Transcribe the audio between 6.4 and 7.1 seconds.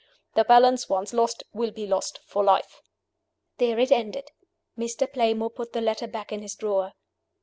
his drawer.